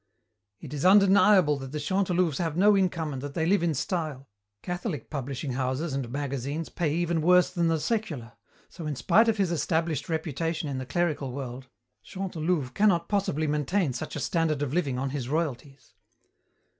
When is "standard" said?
14.19-14.63